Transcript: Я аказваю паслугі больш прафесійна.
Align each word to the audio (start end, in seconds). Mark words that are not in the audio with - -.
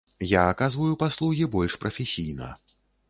Я 0.29 0.41
аказваю 0.53 0.95
паслугі 1.03 1.45
больш 1.57 1.77
прафесійна. 1.85 2.49